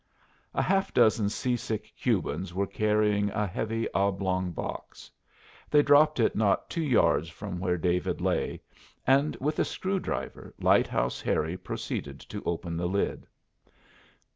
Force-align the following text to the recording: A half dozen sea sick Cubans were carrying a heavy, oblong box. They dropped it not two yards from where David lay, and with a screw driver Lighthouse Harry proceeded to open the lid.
A 0.55 0.63
half 0.63 0.95
dozen 0.95 1.29
sea 1.29 1.55
sick 1.55 1.93
Cubans 1.95 2.55
were 2.55 2.65
carrying 2.65 3.29
a 3.29 3.45
heavy, 3.45 3.87
oblong 3.93 4.49
box. 4.51 5.11
They 5.69 5.83
dropped 5.83 6.19
it 6.19 6.35
not 6.35 6.71
two 6.71 6.81
yards 6.81 7.29
from 7.29 7.59
where 7.59 7.77
David 7.77 8.19
lay, 8.19 8.61
and 9.05 9.35
with 9.35 9.59
a 9.59 9.63
screw 9.63 9.99
driver 9.99 10.55
Lighthouse 10.59 11.21
Harry 11.21 11.55
proceeded 11.55 12.19
to 12.21 12.41
open 12.45 12.77
the 12.77 12.87
lid. 12.87 13.27